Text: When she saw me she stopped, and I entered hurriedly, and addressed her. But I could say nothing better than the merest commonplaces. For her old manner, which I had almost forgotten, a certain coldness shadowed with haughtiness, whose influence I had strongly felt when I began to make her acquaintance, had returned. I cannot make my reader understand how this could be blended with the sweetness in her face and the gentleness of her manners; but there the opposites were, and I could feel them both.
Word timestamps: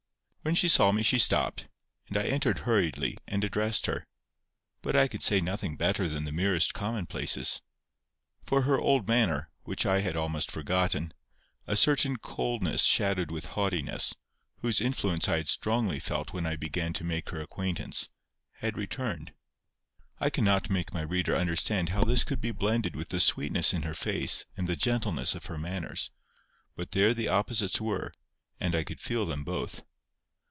When 0.43 0.55
she 0.55 0.69
saw 0.69 0.91
me 0.91 1.03
she 1.03 1.19
stopped, 1.19 1.67
and 2.07 2.17
I 2.17 2.23
entered 2.23 2.59
hurriedly, 2.61 3.15
and 3.27 3.43
addressed 3.43 3.85
her. 3.85 4.07
But 4.81 4.95
I 4.95 5.07
could 5.07 5.21
say 5.21 5.39
nothing 5.39 5.77
better 5.77 6.09
than 6.09 6.23
the 6.25 6.31
merest 6.31 6.73
commonplaces. 6.73 7.61
For 8.47 8.63
her 8.63 8.79
old 8.79 9.07
manner, 9.07 9.51
which 9.65 9.85
I 9.85 9.99
had 10.01 10.17
almost 10.17 10.49
forgotten, 10.49 11.13
a 11.67 11.75
certain 11.75 12.17
coldness 12.17 12.81
shadowed 12.83 13.29
with 13.29 13.45
haughtiness, 13.53 14.15
whose 14.61 14.81
influence 14.81 15.29
I 15.29 15.37
had 15.37 15.47
strongly 15.47 15.99
felt 15.99 16.33
when 16.33 16.47
I 16.47 16.55
began 16.55 16.91
to 16.93 17.03
make 17.03 17.29
her 17.29 17.39
acquaintance, 17.39 18.09
had 18.61 18.75
returned. 18.79 19.33
I 20.19 20.31
cannot 20.31 20.71
make 20.71 20.91
my 20.91 21.01
reader 21.01 21.35
understand 21.37 21.89
how 21.89 22.03
this 22.03 22.23
could 22.23 22.41
be 22.41 22.51
blended 22.51 22.95
with 22.95 23.09
the 23.09 23.19
sweetness 23.19 23.75
in 23.75 23.83
her 23.83 23.93
face 23.93 24.47
and 24.57 24.67
the 24.67 24.75
gentleness 24.75 25.35
of 25.35 25.45
her 25.45 25.57
manners; 25.59 26.09
but 26.75 26.93
there 26.93 27.13
the 27.13 27.27
opposites 27.27 27.79
were, 27.79 28.11
and 28.59 28.73
I 28.73 28.83
could 28.83 28.99
feel 28.99 29.27
them 29.27 29.43
both. 29.43 29.83